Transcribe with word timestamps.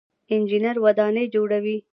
انجنیر 0.33 0.77
ودانۍ 0.83 1.25
جوړوي. 1.33 1.77